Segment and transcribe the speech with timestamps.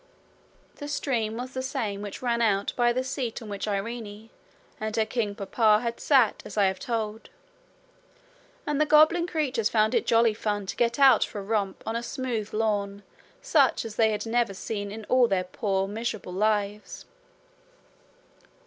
[0.77, 4.31] The stream was the same which ran out by the seat on which Irene
[4.79, 7.29] and her king papa had sat as I have told,
[8.65, 11.95] and the goblin creatures found it jolly fun to get out for a romp on
[11.95, 13.03] a smooth lawn
[13.43, 17.05] such as they had never seen in all their poor miserable lives.